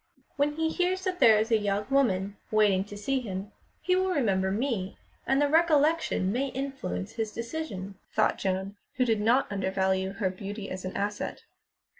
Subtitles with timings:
[0.35, 3.51] "When he hears that there is a young woman waiting to see him,
[3.83, 9.21] he will remember me, and the recollection may influence his decision," thought Joan, who did
[9.21, 11.43] not under value her beauty as an asset.